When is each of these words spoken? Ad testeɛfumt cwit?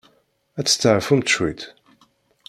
Ad 0.59 0.65
testeɛfumt 0.65 1.31
cwit? 1.33 1.61